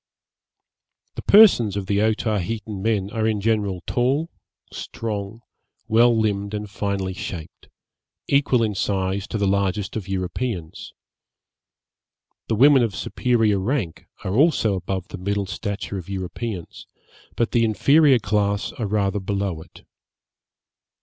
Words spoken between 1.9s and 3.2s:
Otaheitan men